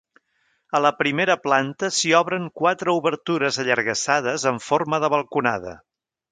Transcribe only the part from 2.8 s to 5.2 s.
obertures allargassades en forma de